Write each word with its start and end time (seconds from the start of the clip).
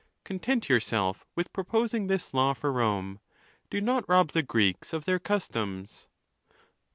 —Content 0.23 0.67
yourself 0.67 1.27
with 1.35 1.53
proposing 1.53 2.07
this 2.07 2.33
law 2.33 2.55
for 2.55 2.73
Rome: 2.73 3.19
do 3.69 3.79
not 3.79 4.09
rob 4.09 4.31
the 4.31 4.41
Greeks 4.41 4.93
of 4.93 5.05
their 5.05 5.19
customs. 5.19 6.07